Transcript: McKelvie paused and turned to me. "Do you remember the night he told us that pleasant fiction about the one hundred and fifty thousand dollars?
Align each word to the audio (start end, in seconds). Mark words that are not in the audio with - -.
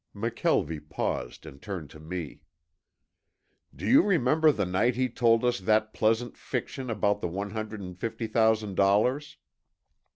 McKelvie 0.15 0.89
paused 0.89 1.45
and 1.45 1.61
turned 1.61 1.91
to 1.91 1.99
me. 1.99 2.41
"Do 3.75 3.85
you 3.85 4.01
remember 4.01 4.51
the 4.51 4.65
night 4.65 4.95
he 4.95 5.07
told 5.07 5.45
us 5.45 5.59
that 5.59 5.93
pleasant 5.93 6.35
fiction 6.35 6.89
about 6.89 7.21
the 7.21 7.27
one 7.27 7.51
hundred 7.51 7.81
and 7.81 7.95
fifty 7.95 8.25
thousand 8.25 8.73
dollars? 8.77 9.37